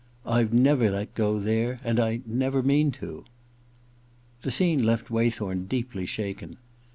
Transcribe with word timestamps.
I've 0.25 0.51
never 0.51 0.89
let 0.89 1.13
go 1.13 1.37
there— 1.39 1.79
and 1.83 1.99
I 1.99 2.21
never 2.25 2.63
mean 2.63 2.89
to.' 2.91 3.05
••.•«.The 4.41 4.49
scene 4.49 4.81
left 4.81 5.11
Waythorn 5.11 5.67
deeply 5.67 6.07
shaken. 6.07 6.57